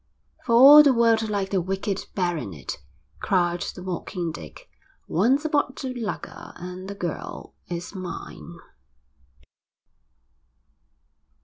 [0.47, 2.79] 'For all the world like the wicked baronet,'
[3.19, 4.67] cried the mocking Dick.
[5.07, 8.55] 'Once aboard the lugger, and the gurl is mine.'